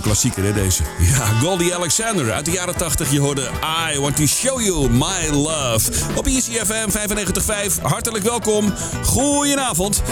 Klassieker, 0.00 0.44
hè, 0.44 0.52
deze? 0.52 0.82
Ja, 0.98 1.26
Goldie 1.26 1.74
Alexander 1.74 2.32
uit 2.32 2.44
de 2.44 2.50
jaren 2.50 2.76
80. 2.76 3.10
Je 3.10 3.20
hoorde 3.20 3.50
I 3.94 3.98
Want 3.98 4.16
To 4.16 4.26
Show 4.26 4.60
You 4.60 4.90
My 4.90 5.28
Love. 5.30 5.90
Op 6.14 6.26
ECFM 6.26 6.90
95.5. 6.90 7.82
Hartelijk 7.82 8.24
welkom. 8.24 8.72
Goedenavond. 9.04 10.02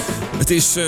Het 0.49 0.57
is 0.57 0.77
uh, 0.77 0.85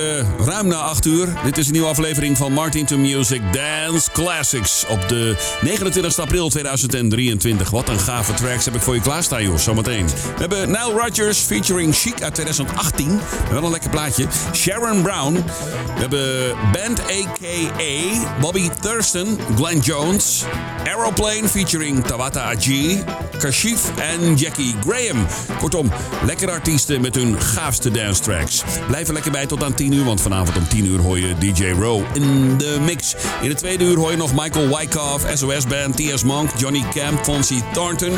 ruim 0.46 0.66
na 0.66 0.76
8 0.76 1.06
uur. 1.06 1.28
Dit 1.44 1.58
is 1.58 1.66
een 1.66 1.72
nieuwe 1.72 1.88
aflevering 1.88 2.36
van 2.36 2.52
Martin 2.52 2.86
to 2.86 2.96
Music 2.96 3.40
Dance 3.52 4.10
Classics. 4.12 4.84
Op 4.88 5.08
de 5.08 5.36
29 5.62 6.18
april 6.18 6.48
2023. 6.48 7.70
Wat 7.70 7.88
een 7.88 7.98
gave 7.98 8.34
tracks 8.34 8.64
heb 8.64 8.74
ik 8.74 8.80
voor 8.80 8.94
je 8.94 9.00
klaarstaan, 9.00 9.42
joh. 9.42 9.56
Zometeen. 9.56 10.06
We 10.06 10.14
hebben 10.38 10.66
Nile 10.66 10.92
Rodgers 10.92 11.38
featuring 11.38 11.94
Chic 11.94 12.22
uit 12.22 12.34
2018. 12.34 13.20
Wel 13.50 13.64
een 13.64 13.70
lekker 13.70 13.90
plaatje. 13.90 14.26
Sharon 14.54 15.02
Brown. 15.02 15.32
We 15.34 16.00
hebben 16.00 16.56
Band 16.72 17.00
A.K.A. 17.00 18.38
Bobby 18.40 18.68
Thurston, 18.80 19.38
Glenn 19.56 19.78
Jones, 19.78 20.44
Aeroplane 20.84 21.48
featuring 21.48 22.04
Tawata 22.04 22.50
Aji, 22.50 23.04
Kashif 23.38 23.90
en 23.98 24.36
Jackie 24.36 24.74
Graham. 24.86 25.26
Kortom, 25.58 25.92
lekkere 26.24 26.50
artiesten 26.50 27.00
met 27.00 27.14
hun 27.14 27.40
gaafste 27.40 27.90
dance 27.90 28.22
tracks. 28.22 28.62
Blijf 28.86 29.06
er 29.06 29.12
lekker 29.12 29.30
bij 29.30 29.46
tot 29.46 29.64
aan 29.64 29.74
10 29.74 29.92
uur, 29.92 30.04
want 30.04 30.20
vanavond 30.20 30.56
om 30.56 30.68
10 30.68 30.84
uur 30.84 31.00
hoor 31.00 31.18
je 31.18 31.34
DJ 31.38 31.70
Row 31.70 32.02
in 32.12 32.56
de 32.58 32.78
mix. 32.80 33.14
In 33.40 33.48
de 33.48 33.54
tweede 33.54 33.84
uur 33.84 33.96
hoor 33.96 34.10
je 34.10 34.16
nog 34.16 34.32
Michael 34.34 34.76
Wyckoff, 34.76 35.26
SOS 35.34 35.66
Band, 35.66 35.96
T.S. 35.96 36.22
Monk, 36.22 36.50
Johnny 36.56 36.84
Camp, 36.94 37.24
Fonzie 37.24 37.62
Thornton, 37.72 38.12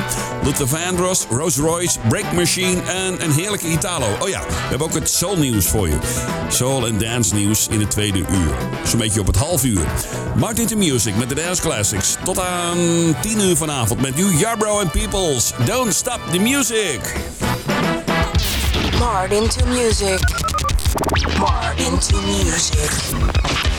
Luther 0.45 0.69
Vandross, 0.69 1.27
Rose 1.31 1.61
Royce, 1.61 1.99
Break 2.09 2.33
Machine 2.33 2.83
en 2.83 3.25
een 3.25 3.33
heerlijke 3.33 3.69
Italo. 3.69 4.07
Oh 4.21 4.29
ja, 4.29 4.41
we 4.41 4.55
hebben 4.69 4.87
ook 4.87 4.95
het 4.95 5.11
soul 5.11 5.37
nieuws 5.37 5.67
voor 5.67 5.89
je. 5.89 5.99
Soul 6.49 6.87
en 6.87 6.99
dance 6.99 7.35
nieuws 7.35 7.69
in 7.69 7.81
het 7.81 7.91
tweede 7.91 8.19
uur. 8.19 8.55
Zo'n 8.85 8.99
beetje 8.99 9.21
op 9.21 9.27
het 9.27 9.37
half 9.37 9.65
uur. 9.65 9.87
Martin 10.37 10.67
to 10.67 10.77
Music 10.77 11.17
met 11.17 11.29
de 11.29 11.35
Dance 11.35 11.63
Classics. 11.63 12.17
Tot 12.25 12.39
aan 12.39 12.52
Ehm, 12.53 13.15
10 13.21 13.41
uur 13.41 13.57
vanavond 13.57 14.01
met 14.01 14.17
New 14.17 14.39
Yarbrough 14.39 14.81
and 14.81 14.91
Peoples. 14.91 15.53
Don't 15.65 15.95
stop 15.95 16.21
the 16.31 16.39
music. 16.39 17.01
Martin 18.99 19.49
to 19.49 19.67
Music. 19.67 20.21
Martin 21.39 21.99
to 21.99 22.21
Music. 22.27 23.72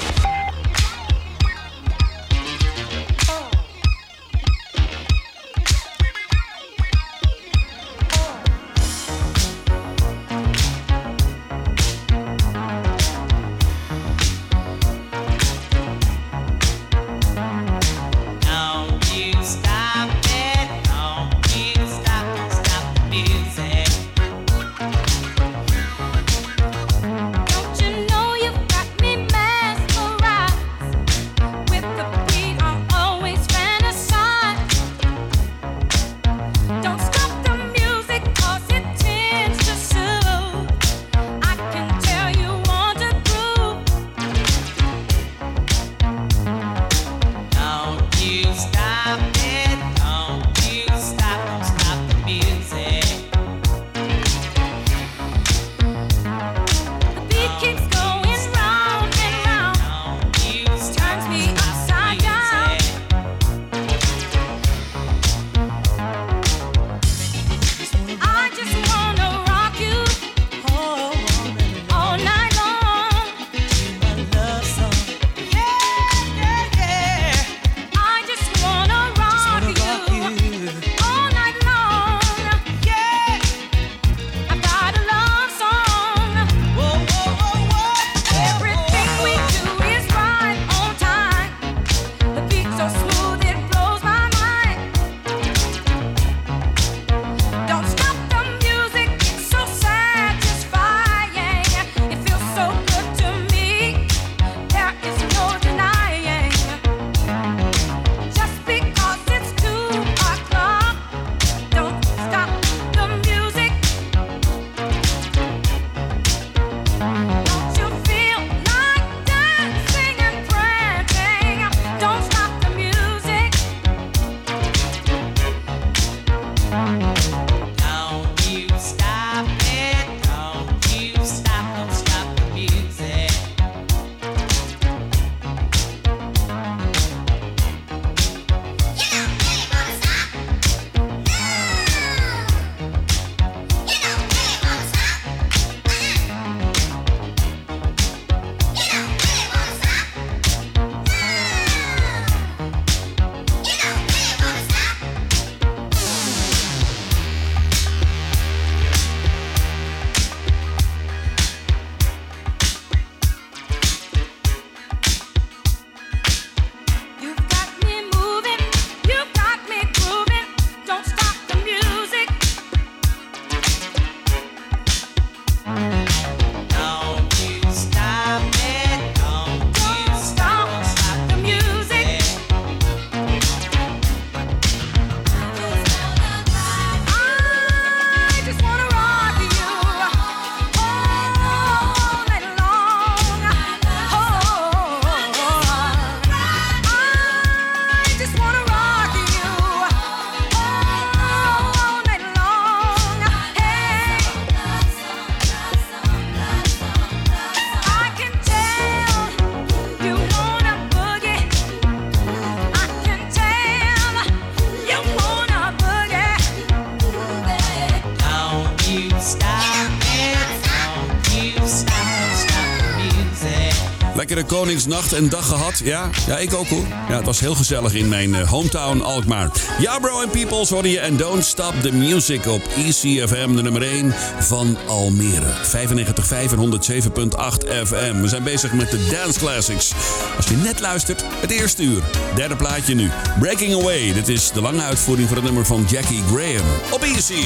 Koningsnacht 224.73 225.13
en 225.13 225.29
dag 225.29 225.47
gehad? 225.47 225.81
Ja, 225.83 226.09
ja 226.27 226.37
ik 226.37 226.53
ook 226.53 226.67
hoor. 226.67 226.87
Ja, 227.09 227.15
het 227.15 227.25
was 227.25 227.39
heel 227.39 227.55
gezellig 227.55 227.93
in 227.93 228.09
mijn 228.09 228.35
eh, 228.35 228.49
hometown 228.49 229.01
Alkmaar. 229.01 229.49
Ja, 229.79 229.99
bro 229.99 230.21
en 230.21 230.29
peoples 230.29 230.69
hoorde 230.69 230.89
je 230.89 230.99
en 230.99 231.17
Don't 231.17 231.45
Stop 231.45 231.73
the 231.81 231.91
Music 231.91 232.45
op 232.47 232.61
ECFM, 232.75 233.55
de 233.55 233.61
nummer 233.61 233.81
1 233.81 234.13
van 234.39 234.77
Almere. 234.87 235.53
95.5 235.63 236.51
en 236.51 236.79
107.8 236.81 237.67
FM. 237.83 238.21
We 238.21 238.27
zijn 238.27 238.43
bezig 238.43 238.73
met 238.73 238.91
de 238.91 239.07
Dance 239.11 239.39
Classics. 239.39 239.91
Als 240.37 240.47
je 240.47 240.55
net 240.55 240.79
luistert, 240.79 241.23
het 241.41 241.51
eerste 241.51 241.83
uur. 241.83 242.01
Derde 242.35 242.55
plaatje 242.55 242.95
nu. 242.95 243.09
Breaking 243.39 243.73
Away. 243.73 244.13
Dit 244.13 244.27
is 244.27 244.51
de 244.51 244.61
lange 244.61 244.81
uitvoering 244.81 245.27
van 245.27 245.37
het 245.37 245.45
nummer 245.45 245.65
van 245.65 245.85
Jackie 245.89 246.23
Graham. 246.27 246.67
Op 246.91 247.01
Easy. 247.01 247.43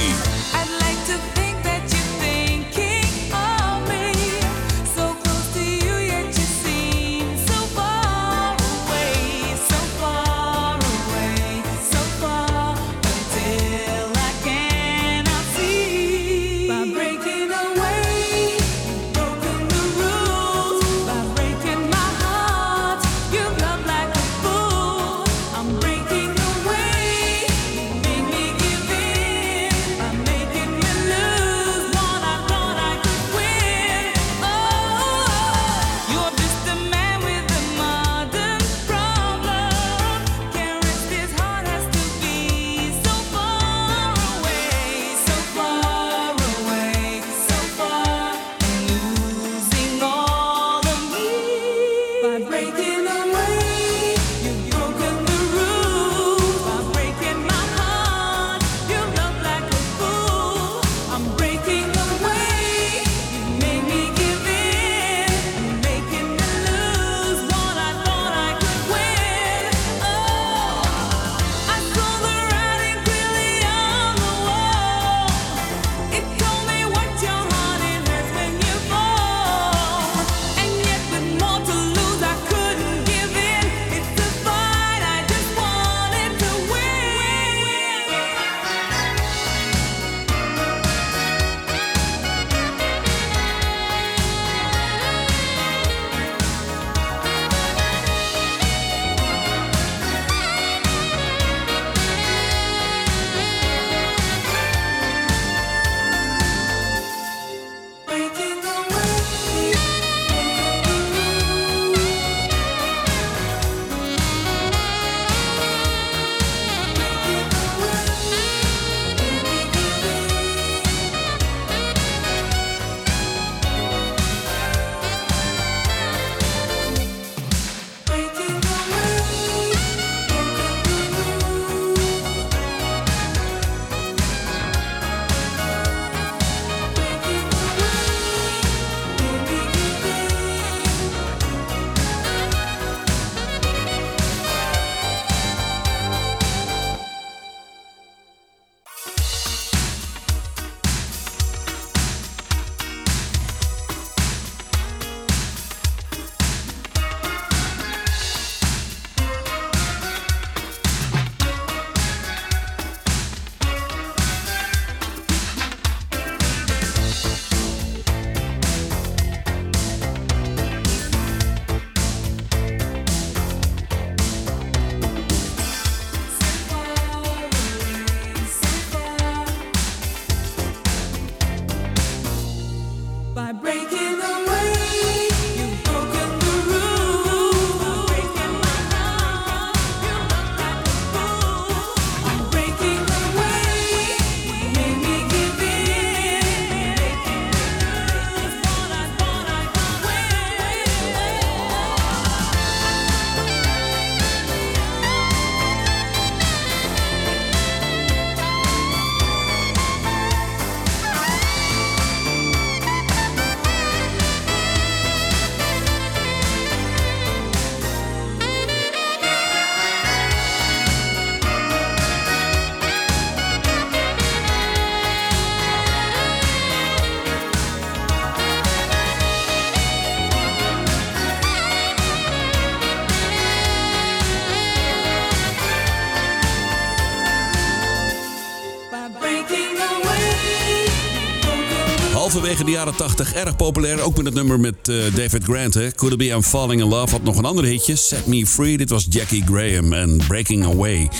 Halverwege 242.38 242.70
de 242.70 242.76
jaren 242.76 242.96
80 242.96 243.32
erg 243.32 243.56
populair. 243.56 244.00
Ook 244.00 244.16
met 244.16 244.24
het 244.24 244.34
nummer 244.34 244.60
met 244.60 244.88
eh, 244.88 244.96
David 245.14 245.44
Grant. 245.44 245.74
Hè. 245.74 245.90
Could 245.90 246.12
It 246.12 246.18
Be 246.18 246.24
I'm 246.24 246.42
Falling 246.42 246.80
In 246.80 246.88
Love 246.88 247.10
had 247.10 247.22
nog 247.22 247.38
een 247.38 247.44
ander 247.44 247.64
hitje. 247.64 247.96
Set 247.96 248.26
Me 248.26 248.46
Free. 248.46 248.76
Dit 248.76 248.90
was 248.90 249.06
Jackie 249.10 249.44
Graham 249.44 249.92
en 249.92 250.16
Breaking 250.16 250.64
Away. 250.64 251.10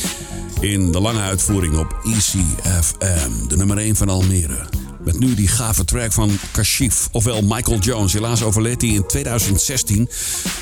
In 0.60 0.92
de 0.92 1.00
lange 1.00 1.20
uitvoering 1.20 1.76
op 1.76 1.96
ECFM. 2.04 3.48
De 3.48 3.56
nummer 3.56 3.78
1 3.78 3.96
van 3.96 4.08
Almere. 4.08 4.87
Met 5.08 5.18
nu 5.18 5.34
die 5.34 5.48
gave 5.48 5.84
track 5.84 6.12
van 6.12 6.38
Kashif, 6.50 7.08
ofwel 7.12 7.42
Michael 7.42 7.78
Jones. 7.78 8.12
Helaas 8.12 8.42
overleed 8.42 8.80
hij 8.80 8.90
in 8.90 9.06
2016. 9.06 10.08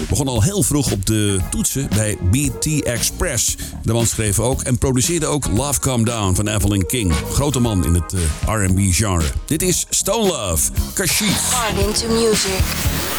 Begon 0.08 0.28
al 0.28 0.42
heel 0.42 0.62
vroeg 0.62 0.90
op 0.92 1.06
de 1.06 1.40
toetsen 1.50 1.88
bij 1.88 2.18
BT 2.30 2.82
Express. 2.82 3.56
De 3.82 3.92
man 3.92 4.06
schreef 4.06 4.38
ook 4.38 4.62
en 4.62 4.78
produceerde 4.78 5.26
ook 5.26 5.46
Love 5.46 5.80
Come 5.80 6.04
Down 6.04 6.34
van 6.34 6.48
Evelyn 6.48 6.86
King. 6.86 7.12
Grote 7.32 7.60
man 7.60 7.84
in 7.84 7.94
het 7.94 8.12
eh, 8.12 8.64
R&B 8.64 8.78
genre. 8.78 9.26
Dit 9.44 9.62
is 9.62 9.86
Stone 9.90 10.26
Love, 10.26 10.70
Kashif. 10.94 11.50
Martin 11.52 11.92
to 11.92 12.14
music. 12.14 13.15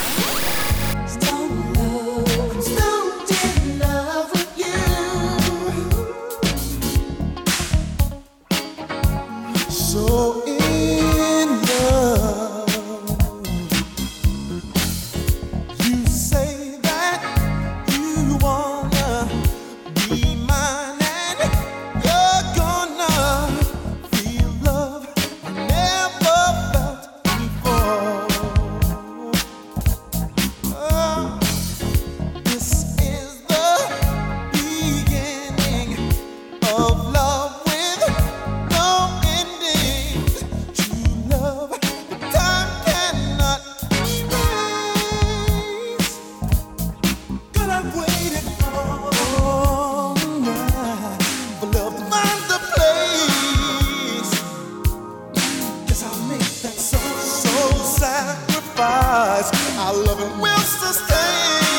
sacrifice. 58.78 59.78
Our 59.78 59.94
love 59.94 60.40
will 60.40 60.58
sustain. 60.58 61.77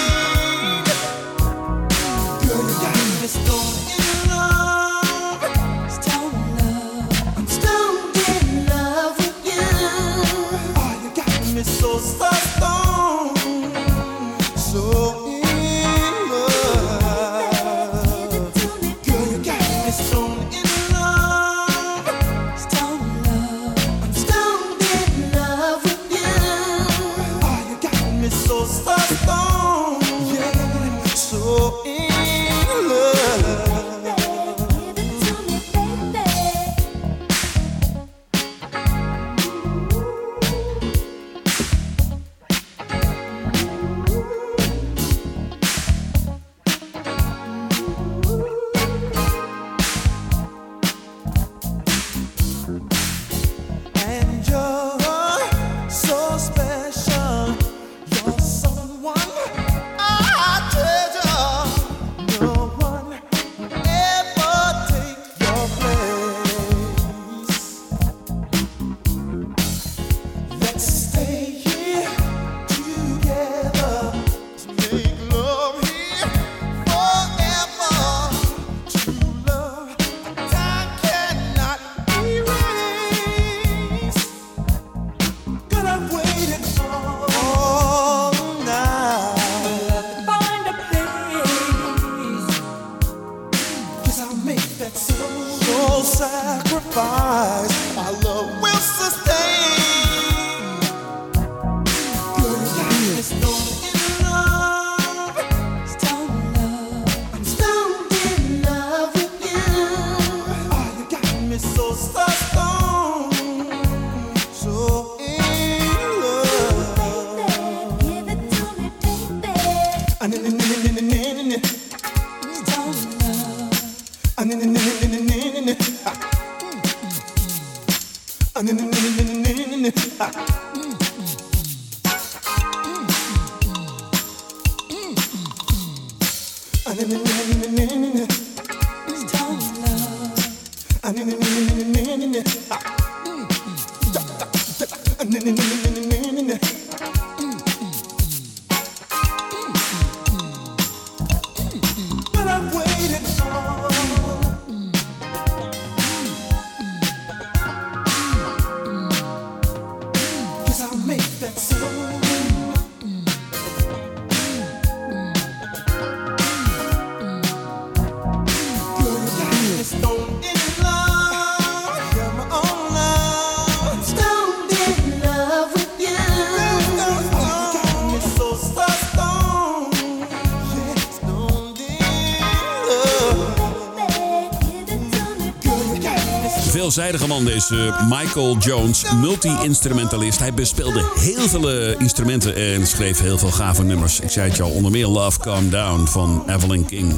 veelzijdige 186.98 187.34
man, 187.34 187.44
deze 187.44 187.76
eh, 187.76 188.18
Michael 188.20 188.56
Jones, 188.56 189.04
multi-instrumentalist. 189.20 190.38
Hij 190.38 190.54
bespeelde 190.54 191.04
heel 191.14 191.48
veel 191.48 191.70
eh, 191.70 192.00
instrumenten 192.00 192.54
en 192.54 192.86
schreef 192.86 193.20
heel 193.20 193.38
veel 193.38 193.50
gave 193.50 193.84
nummers. 193.84 194.20
Ik 194.20 194.30
zei 194.30 194.50
het 194.50 194.60
al, 194.60 194.70
onder 194.70 194.90
meer 194.90 195.06
Love 195.06 195.40
Calm 195.40 195.70
Down 195.70 196.06
van 196.06 196.44
Evelyn 196.46 196.86
King 196.86 197.14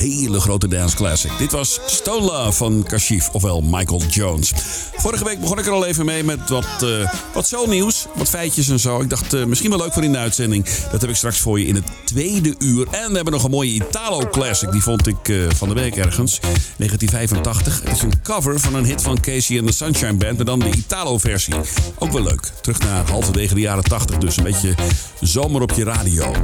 hele 0.00 0.40
grote 0.40 0.68
dance 0.68 0.96
classic. 0.96 1.30
Dit 1.38 1.52
was 1.52 1.80
Stone 1.86 2.24
Love 2.24 2.52
van 2.52 2.84
Kashif, 2.88 3.28
ofwel 3.32 3.60
Michael 3.60 4.02
Jones. 4.08 4.52
Vorige 4.96 5.24
week 5.24 5.40
begon 5.40 5.58
ik 5.58 5.66
er 5.66 5.72
al 5.72 5.86
even 5.86 6.04
mee 6.04 6.24
met 6.24 6.48
wat, 6.48 6.82
uh, 6.84 7.12
wat 7.34 7.66
nieuws, 7.66 8.06
wat 8.14 8.28
feitjes 8.28 8.68
en 8.68 8.80
zo. 8.80 9.00
Ik 9.00 9.10
dacht, 9.10 9.34
eh, 9.34 9.44
misschien 9.44 9.70
wel 9.70 9.78
leuk 9.78 9.92
voor 9.92 10.04
in 10.04 10.12
de 10.12 10.18
uitzending. 10.18 10.66
Dat 10.90 11.00
heb 11.00 11.10
ik 11.10 11.16
straks 11.16 11.38
voor 11.38 11.60
je 11.60 11.66
in 11.66 11.74
het 11.74 11.84
tweede 12.04 12.54
uur. 12.58 12.86
En 12.90 13.08
we 13.08 13.14
hebben 13.14 13.32
nog 13.32 13.44
een 13.44 13.50
mooie 13.50 13.72
Italo 13.72 14.28
classic. 14.30 14.72
Die 14.72 14.82
vond 14.82 15.06
ik 15.06 15.28
eh, 15.28 15.36
van 15.56 15.68
de 15.68 15.74
week 15.74 15.96
ergens, 15.96 16.40
1985. 16.40 17.80
Het 17.84 17.96
is 17.96 18.02
een 18.02 18.22
cover 18.22 18.60
van 18.60 18.74
een 18.74 18.84
hit 18.84 19.02
van 19.02 19.20
Casey 19.20 19.58
and 19.58 19.66
the 19.66 19.72
Sunshine 19.72 20.14
Band, 20.14 20.36
maar 20.36 20.46
dan 20.46 20.58
de 20.58 20.70
Italo-versie. 20.70 21.54
Ook 21.98 22.12
wel 22.12 22.22
leuk. 22.22 22.52
Terug 22.60 22.78
naar 22.78 23.10
halverwege 23.10 23.54
de 23.54 23.60
jaren 23.60 23.84
80 23.84 24.18
dus. 24.18 24.36
Een 24.36 24.44
beetje 24.44 24.74
zomer 25.20 25.62
op 25.62 25.72
je 25.72 25.84
radio. 25.84 26.34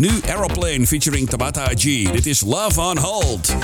Nu 0.00 0.08
Aeroplane 0.28 0.86
featuring 0.86 1.28
Tabata 1.28 1.74
G. 1.74 2.08
Dit 2.12 2.26
is 2.26 2.40
Love 2.40 2.80
on 2.80 2.98
Hold. 2.98 3.56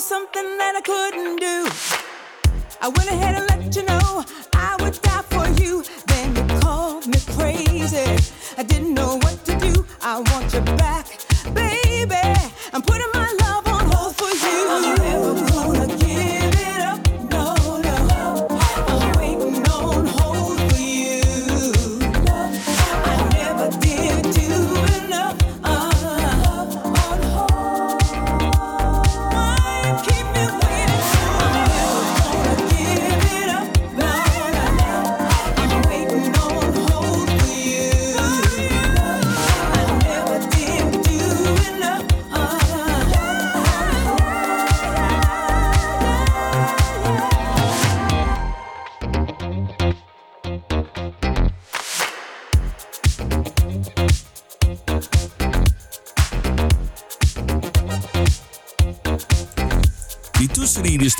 something 0.00 0.58
that 0.58 0.74
I 0.76 0.80
couldn't 0.80 1.36
do. 1.36 1.58
I 2.82 2.88
went 2.88 3.10
ahead 3.10 3.34
and 3.36 3.46
let 3.48 3.76
you 3.76 3.82
know 3.84 4.24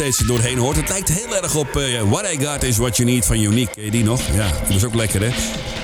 steeds 0.00 0.18
doorheen 0.18 0.58
hoort. 0.58 0.76
Het 0.76 0.88
lijkt 0.88 1.08
heel 1.08 1.36
erg 1.36 1.54
op 1.54 1.76
eh, 1.76 2.02
What 2.02 2.32
I 2.32 2.44
Got 2.44 2.62
Is 2.62 2.76
What 2.76 2.96
You 2.96 3.10
Need 3.10 3.24
van 3.24 3.40
Unique. 3.40 3.74
Ken 3.74 3.84
je 3.84 3.90
die 3.90 4.04
nog? 4.04 4.20
Ja, 4.32 4.50
dat 4.66 4.76
is 4.76 4.84
ook 4.84 4.94
lekker 4.94 5.20
hè. 5.20 5.30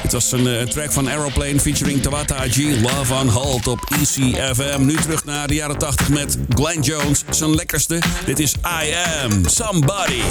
Het 0.03 0.13
was 0.13 0.33
eh, 0.33 0.61
een 0.61 0.69
track 0.69 0.93
van 0.93 1.09
Aeroplane 1.09 1.61
featuring 1.61 2.03
Tawata 2.03 2.37
G. 2.49 2.57
Love 2.57 3.15
on 3.15 3.29
Halt 3.29 3.67
op 3.67 3.81
ECFM. 4.01 4.85
Nu 4.85 4.95
terug 4.95 5.25
naar 5.25 5.47
de 5.47 5.55
jaren 5.55 5.79
80 5.79 6.09
met 6.09 6.37
Glenn 6.49 6.81
Jones, 6.81 7.25
zijn 7.31 7.55
lekkerste. 7.55 7.99
Dit 8.25 8.39
is 8.39 8.55
I 8.55 8.95
Am 9.23 9.49
Somebody. 9.49 10.23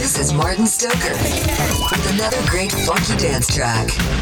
This 0.00 0.18
is 0.18 0.32
Martin 0.32 0.66
Stoker 0.66 1.16
with 1.90 2.10
another 2.10 2.42
great 2.48 2.72
funky 2.72 3.28
dance 3.28 3.52
track. 3.52 4.15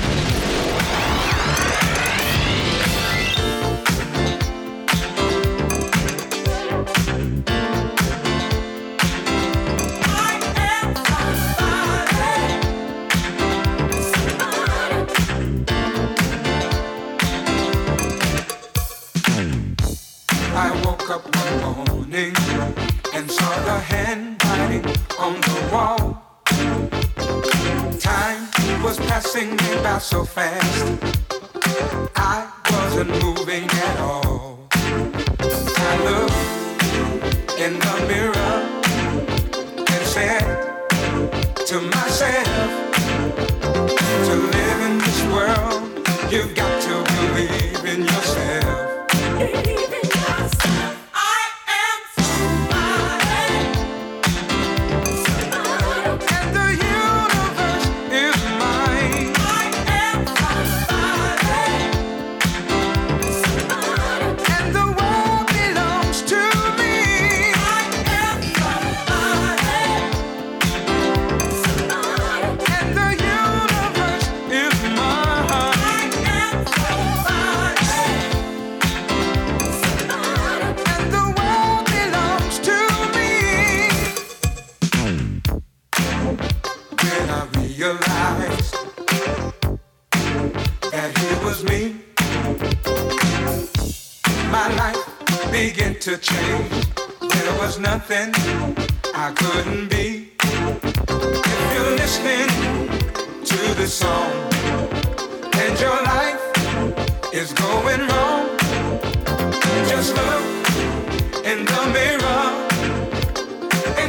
out 29.94 30.02
so 30.02 30.24
fast. 30.24 31.03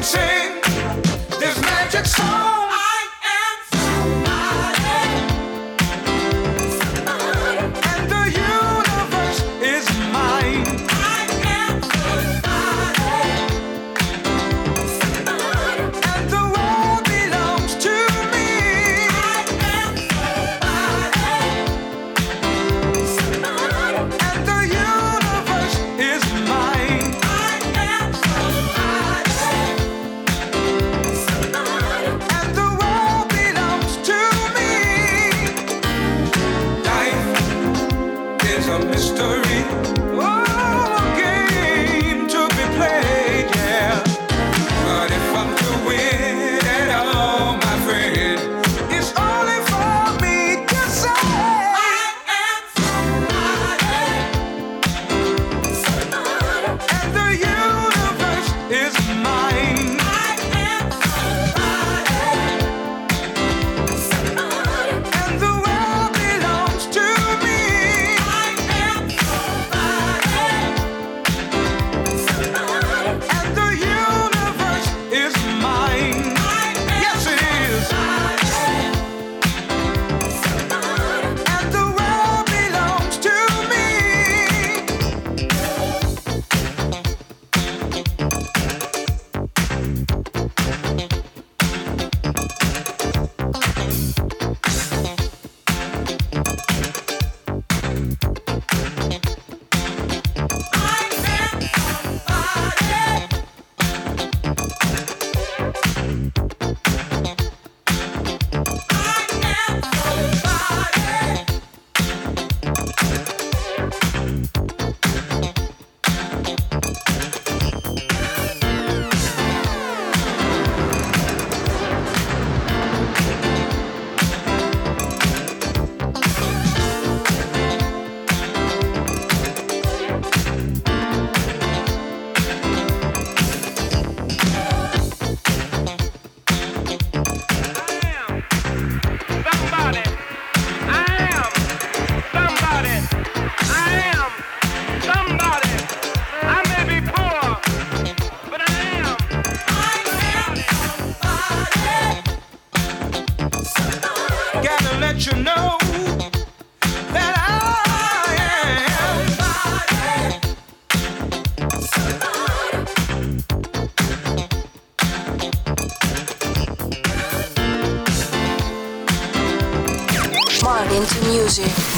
say 0.06 0.45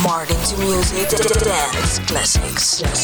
Martin 0.08 0.42
to 0.44 0.58
music, 0.60 1.10
dance 1.44 2.00
classics. 2.00 2.97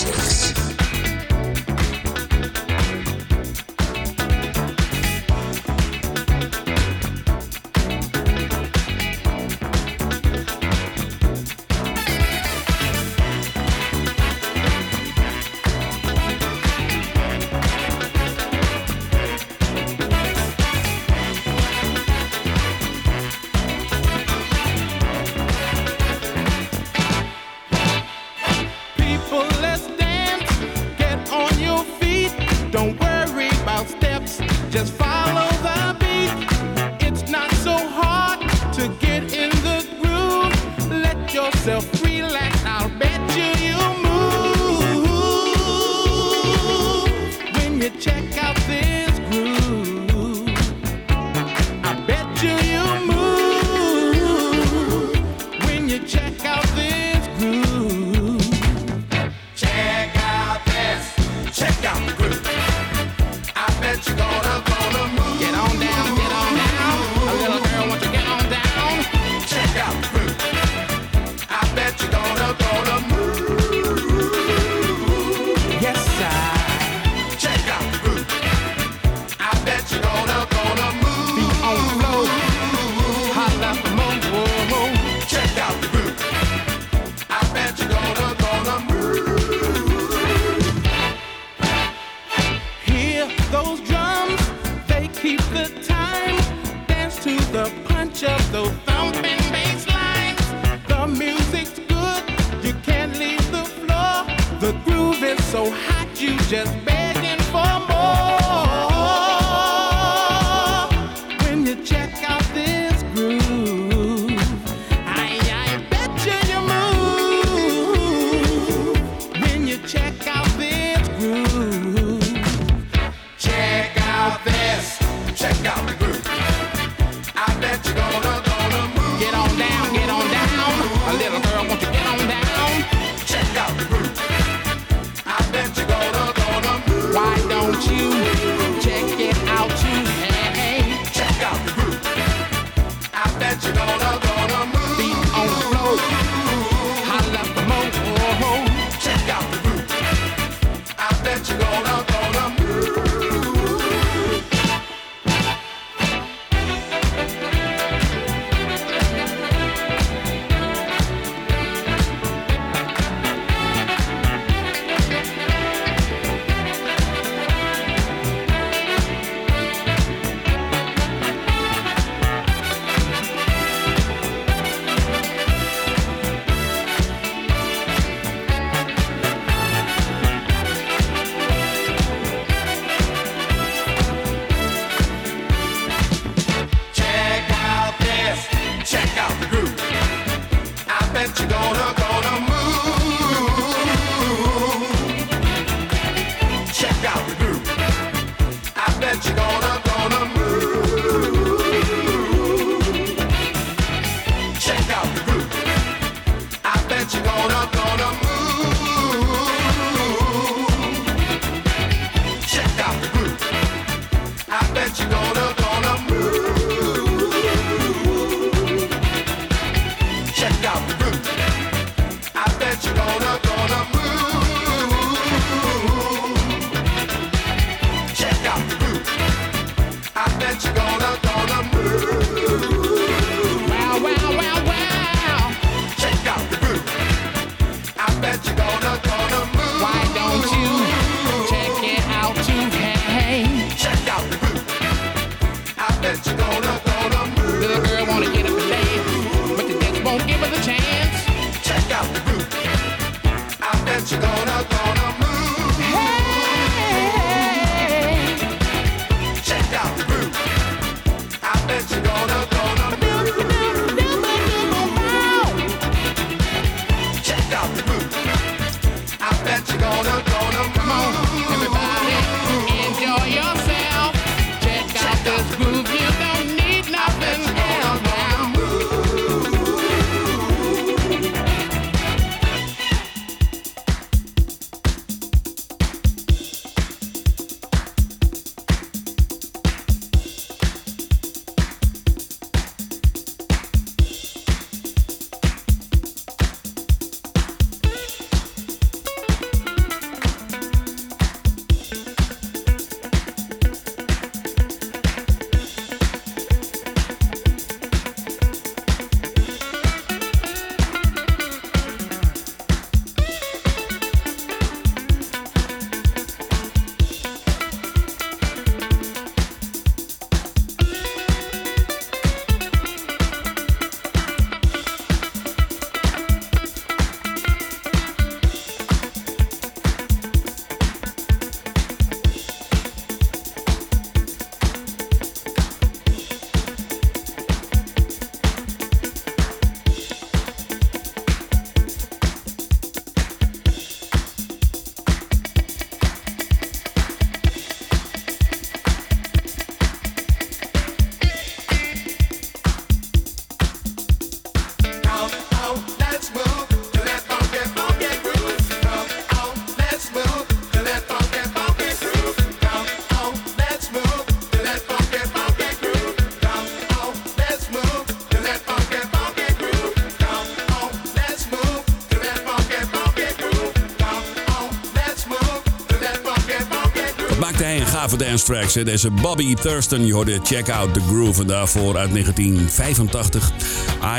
Dance 378.34 378.54
tracks. 378.54 378.74
hè. 378.74 378.84
Deze 378.84 379.12
Bobby 379.12 379.54
Thurston, 379.54 380.06
je 380.06 380.14
hoorde 380.14 380.40
Check 380.44 380.70
Out 380.70 380.94
The 380.94 381.00
Groove. 381.00 381.42
En 381.42 381.48
daarvoor 381.48 381.98
uit 381.98 382.12
1985 382.12 383.52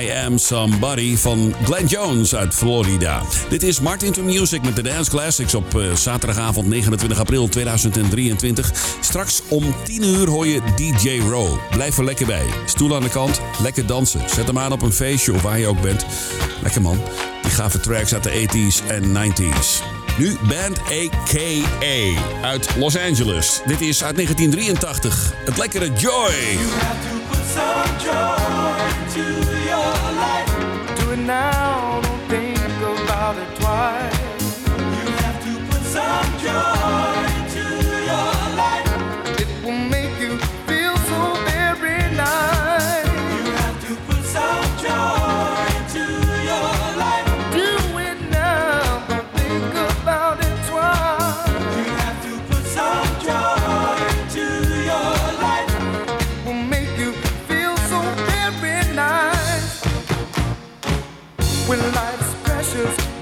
I 0.01 0.11
Am 0.11 0.39
Somebody 0.39 1.17
van 1.17 1.55
Glenn 1.65 1.87
Jones 1.87 2.35
uit 2.35 2.55
Florida. 2.55 3.23
Dit 3.49 3.63
is 3.63 3.81
Martin 3.81 4.13
to 4.13 4.23
Music 4.23 4.63
met 4.63 4.77
de 4.77 4.83
Dance 4.83 5.11
Classics 5.11 5.55
op 5.55 5.79
eh, 5.79 5.95
zaterdagavond 5.95 6.67
29 6.67 7.19
april 7.19 7.49
2023. 7.49 8.73
Straks 9.01 9.43
om 9.49 9.75
10 9.85 10.05
uur 10.05 10.29
hoor 10.29 10.47
je 10.47 10.61
DJ 10.77 11.21
Row. 11.29 11.59
Blijf 11.71 11.99
er 11.99 12.05
lekker 12.05 12.27
bij. 12.27 12.47
Stoel 12.67 12.95
aan 12.95 13.03
de 13.03 13.09
kant, 13.09 13.41
lekker 13.63 13.87
dansen. 13.87 14.31
Zet 14.31 14.47
hem 14.47 14.59
aan 14.59 14.73
op 14.73 14.83
een 14.83 14.93
feestje 14.93 15.33
of 15.33 15.43
waar 15.43 15.59
je 15.59 15.67
ook 15.67 15.81
bent. 15.81 16.07
Lekker 16.63 16.83
man. 16.83 16.99
Die 17.43 17.51
gave 17.51 17.81
tracks 17.81 18.15
uit 18.15 18.23
de 18.23 18.47
80s 18.49 18.87
en 18.87 19.33
90s. 19.33 19.94
Nu 20.19 20.37
Band 20.49 20.79
AKA 20.79 22.21
uit 22.43 22.77
Los 22.77 22.99
Angeles. 22.99 23.61
Dit 23.67 23.81
is 23.81 24.05
uit 24.05 24.17
1983. 24.17 25.33
Het 25.45 25.57
lekkere 25.57 25.93
Joy. 25.93 26.33
When 61.67 61.79
life's 61.95 62.35
pressures 62.43 63.14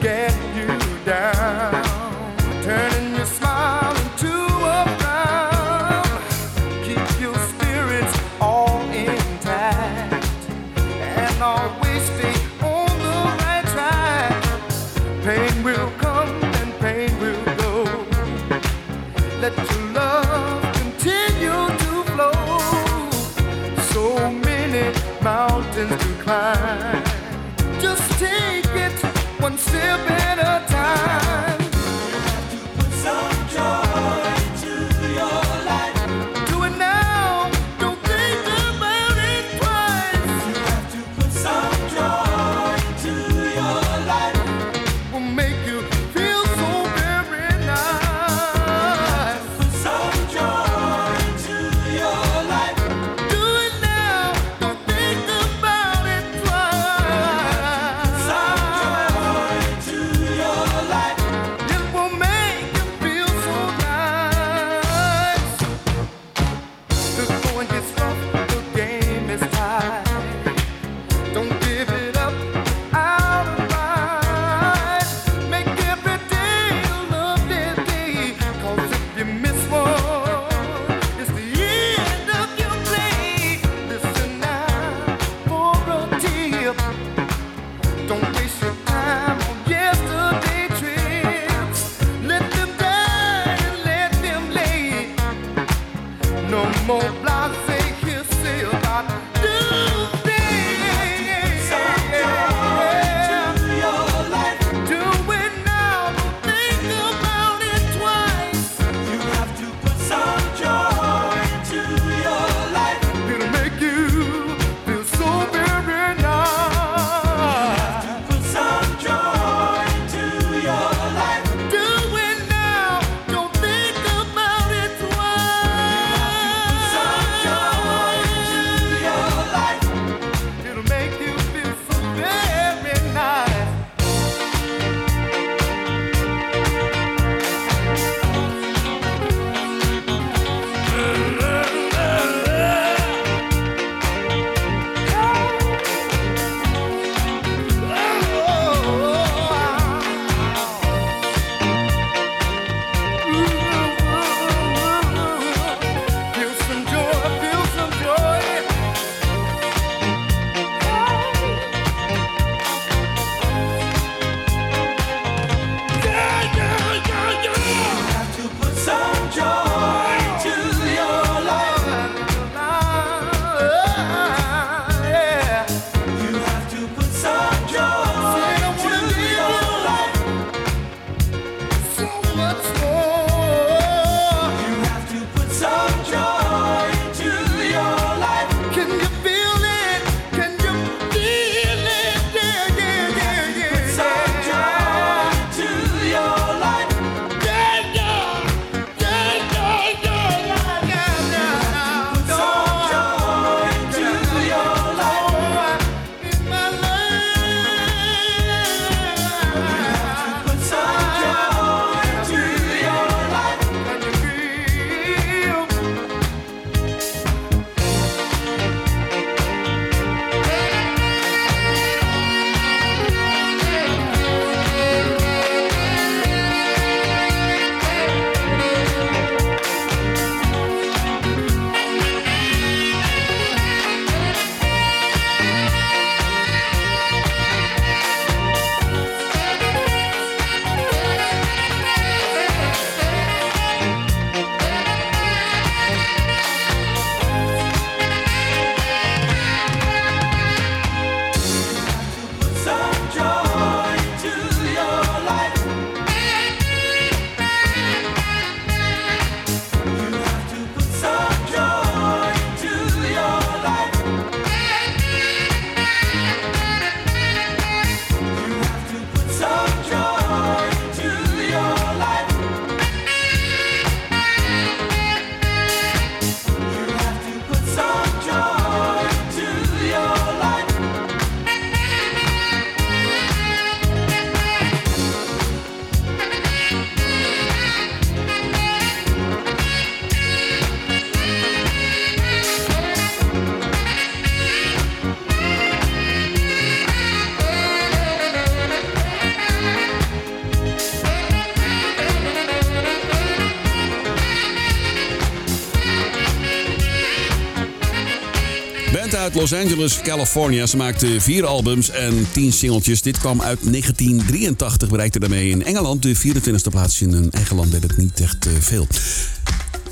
Uit 309.14 309.34
Los 309.34 309.52
Angeles, 309.52 310.00
California. 310.02 310.66
Ze 310.66 310.76
maakte 310.76 311.20
vier 311.20 311.46
albums 311.46 311.90
en 311.90 312.26
tien 312.32 312.52
singeltjes. 312.52 313.02
Dit 313.02 313.18
kwam 313.18 313.42
uit 313.42 313.58
1983, 313.62 314.88
bereikte 314.88 315.18
daarmee 315.18 315.50
in 315.50 315.64
Engeland 315.64 316.02
de 316.02 316.16
24e 316.16 316.70
plaats. 316.70 317.00
In 317.00 317.12
hun 317.12 317.30
eigen 317.30 317.56
land 317.56 317.70
deed 317.70 317.82
het 317.82 317.96
niet 317.96 318.20
echt 318.20 318.46
eh, 318.46 318.52
veel. 318.60 318.86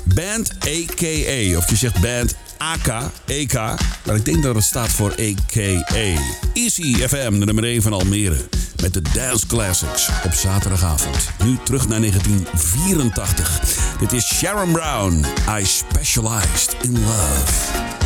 Band 0.03 0.51
AKA, 0.59 1.57
of 1.57 1.69
je 1.69 1.75
zegt 1.75 2.01
Band 2.01 2.35
AK, 2.57 3.11
EK, 3.25 3.53
maar 4.05 4.15
ik 4.15 4.25
denk 4.25 4.43
dat 4.43 4.55
het 4.55 4.63
staat 4.63 4.89
voor 4.89 5.11
AKA. 5.11 6.21
Easy 6.53 6.93
FM, 6.93 7.39
de 7.39 7.45
nummer 7.45 7.63
1 7.63 7.81
van 7.81 7.93
Almere, 7.93 8.37
met 8.81 8.93
de 8.93 9.01
Dance 9.13 9.47
Classics 9.47 10.09
op 10.25 10.33
zaterdagavond. 10.33 11.17
Nu 11.43 11.57
terug 11.63 11.87
naar 11.87 11.99
1984. 11.99 13.61
Dit 13.99 14.13
is 14.13 14.25
Sharon 14.25 14.71
Brown, 14.71 15.25
I 15.59 15.65
Specialized 15.65 16.75
in 16.81 16.91
Love. 16.91 18.00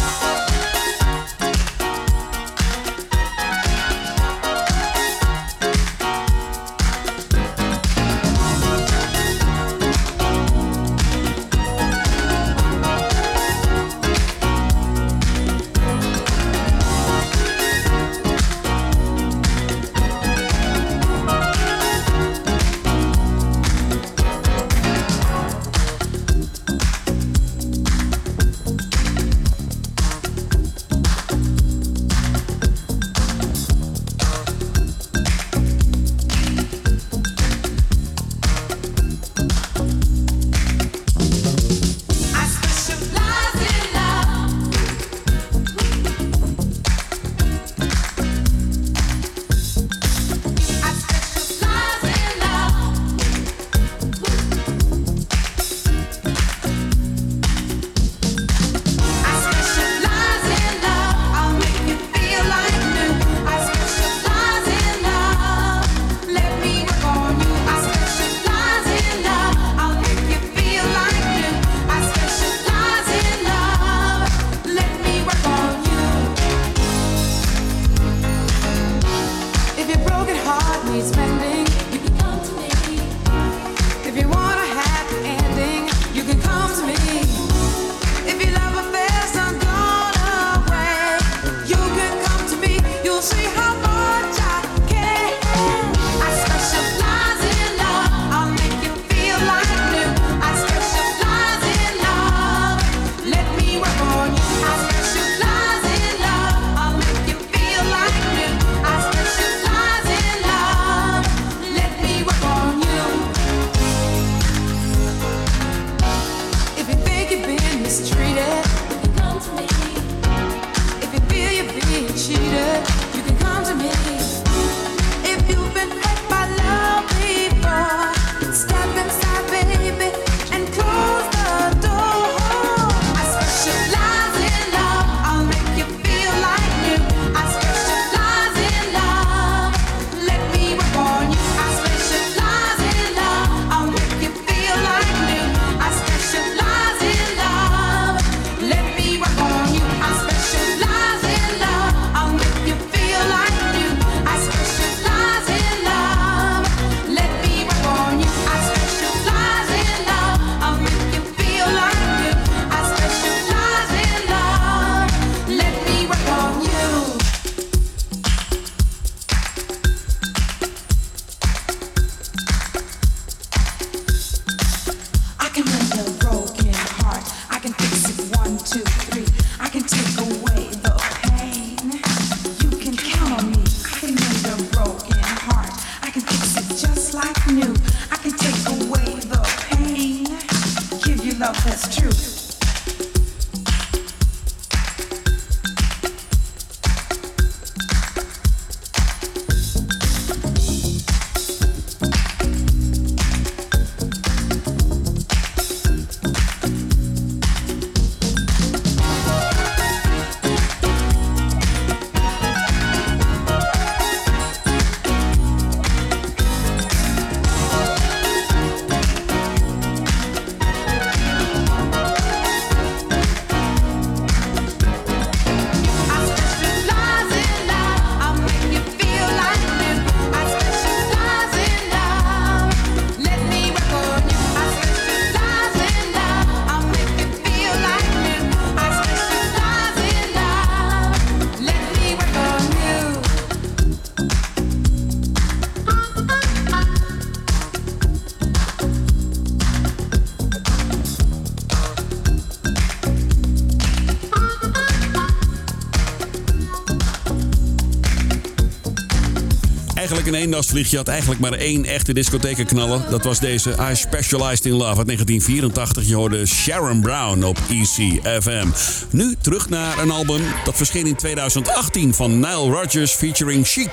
Eigenlijk 260.26 260.52
een 260.52 260.54
eendagsvliegje 260.54 260.98
had 260.98 261.08
eigenlijk 261.08 261.42
maar 261.42 261.54
één 261.54 261.86
echte 261.86 262.14
discothekenknaller. 262.14 263.10
Dat 263.10 263.24
was 263.24 263.40
deze 263.40 263.76
I 263.92 263.96
Specialized 263.96 264.66
in 264.66 264.72
Love 264.72 264.98
uit 264.98 265.06
1984. 265.06 266.04
Je 266.08 266.16
hoorde 266.16 266.46
Sharon 266.46 267.02
Brown 267.02 267.44
op 267.44 267.58
ECFM. 267.70 268.68
Nu 269.10 269.36
terug 269.42 269.70
naar 269.70 269.98
een 270.00 270.12
album 270.12 270.42
dat 270.64 270.76
verscheen 270.76 271.06
in 271.06 271.16
2018 271.16 272.14
van 272.14 272.40
Nile 272.40 272.70
Rodgers 272.70 273.12
featuring 273.12 273.68
Chic. 273.68 273.90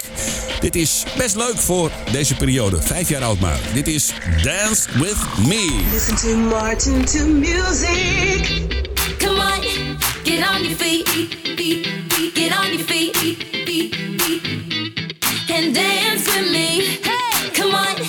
Dit 0.60 0.76
is 0.76 1.04
best 1.16 1.36
leuk 1.36 1.58
voor 1.58 1.90
deze 2.12 2.34
periode. 2.34 2.82
Vijf 2.82 3.08
jaar 3.08 3.22
oud 3.22 3.40
maar. 3.40 3.58
Dit 3.74 3.88
is 3.88 4.12
Dance 4.42 4.88
With 4.98 5.46
Me. 5.46 5.80
Listen 5.92 6.16
to 6.16 6.36
Martin 6.36 7.04
to 7.04 7.26
music. 7.26 8.62
Come 9.18 9.36
on, 9.36 9.60
get 10.24 10.48
on 10.54 10.62
your 10.62 10.76
feet. 10.76 11.08
Get 12.34 12.58
on 12.58 12.66
your 12.66 12.84
feet. 12.86 13.50
and 15.50 15.74
dance 15.74 16.26
with 16.26 16.50
me. 16.50 16.98
Hey, 17.02 17.50
come 17.50 17.74
on. 17.74 18.01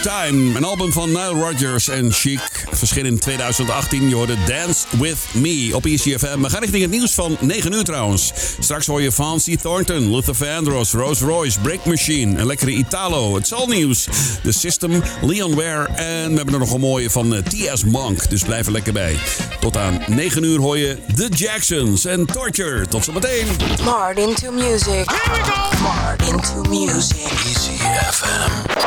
Time. 0.00 0.56
Een 0.56 0.64
album 0.64 0.92
van 0.92 1.08
Nile 1.08 1.32
Rodgers 1.32 1.88
en 1.88 2.12
Chic. 2.12 2.64
Verschil 2.70 3.04
in 3.04 3.18
2018. 3.18 4.08
Je 4.08 4.14
hoorde 4.14 4.36
Dance 4.46 4.86
With 4.90 5.18
Me 5.32 5.70
op 5.72 5.84
ECFM. 5.86 6.40
We 6.40 6.50
gaan 6.50 6.60
richting 6.60 6.82
het 6.82 6.90
nieuws 6.90 7.14
van 7.14 7.36
9 7.40 7.72
uur 7.72 7.84
trouwens. 7.84 8.32
Straks 8.58 8.86
hoor 8.86 9.02
je 9.02 9.12
Fancy 9.12 9.56
Thornton, 9.56 10.14
Luther 10.14 10.34
Vandross, 10.34 10.92
Rose 10.92 11.24
Royce, 11.24 11.60
Break 11.60 11.84
Machine. 11.84 12.38
Een 12.40 12.46
lekkere 12.46 12.70
Italo. 12.70 13.34
Het 13.34 13.48
zal 13.48 13.66
nieuws. 13.66 14.06
The 14.42 14.52
System, 14.52 15.02
Leon 15.22 15.54
Ware. 15.54 15.86
En 15.86 16.30
we 16.30 16.36
hebben 16.36 16.54
er 16.54 16.60
nog 16.60 16.72
een 16.72 16.80
mooie 16.80 17.10
van 17.10 17.34
eh, 17.34 17.42
T.S. 17.42 17.84
Monk. 17.84 18.30
Dus 18.30 18.42
blijf 18.42 18.66
er 18.66 18.72
lekker 18.72 18.92
bij. 18.92 19.16
Tot 19.60 19.76
aan 19.76 20.02
9 20.06 20.44
uur 20.44 20.58
hoor 20.58 20.78
je 20.78 20.98
The 21.14 21.28
Jacksons 21.28 22.04
en 22.04 22.26
Torture. 22.26 22.86
Tot 22.88 23.04
zometeen. 23.04 23.46
Martin 23.84 24.34
to 24.34 24.52
music. 24.52 25.10
Here 25.10 25.32
we 25.32 25.42
go. 25.42 25.82
Martin 25.82 26.40
to 26.40 26.62
music. 26.70 27.16
ECFM. 27.16 28.81